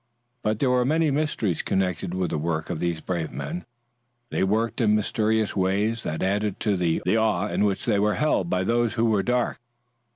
But 0.41 0.57
there 0.57 0.71
were 0.71 0.83
many 0.83 1.11
mysteries 1.11 1.61
connected 1.61 2.15
with 2.15 2.31
the 2.31 2.39
work 2.39 2.71
of 2.71 2.79
these 2.79 3.01
brave 3.01 3.31
men. 3.31 3.65
They 4.31 4.41
worked 4.43 4.81
in 4.81 4.95
mysterious 4.95 5.55
ways 5.55 6.01
that 6.01 6.23
added 6.23 6.59
to 6.61 6.75
the 6.75 7.03
awe 7.05 7.45
in 7.45 7.65
which 7.65 7.85
they 7.85 7.99
were 7.99 8.15
held 8.15 8.49
by 8.49 8.63
those 8.63 8.95
whose 8.95 9.03
ways 9.05 9.11
were 9.11 9.21
dark. 9.23 9.59